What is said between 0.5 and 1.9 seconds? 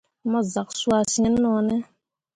zak cuah sin no ne?